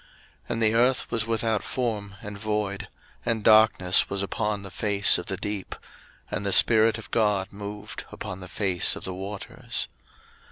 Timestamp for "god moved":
7.11-8.05